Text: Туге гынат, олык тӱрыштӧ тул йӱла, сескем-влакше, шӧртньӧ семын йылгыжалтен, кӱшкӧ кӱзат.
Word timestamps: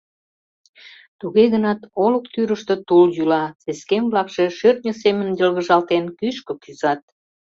Туге 1.19 1.45
гынат, 1.53 1.79
олык 2.03 2.25
тӱрыштӧ 2.33 2.75
тул 2.87 3.05
йӱла, 3.17 3.43
сескем-влакше, 3.63 4.45
шӧртньӧ 4.57 4.93
семын 5.03 5.29
йылгыжалтен, 5.39 6.05
кӱшкӧ 6.19 6.53
кӱзат. 6.63 7.01